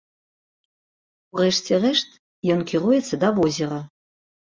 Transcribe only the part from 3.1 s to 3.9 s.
да возера.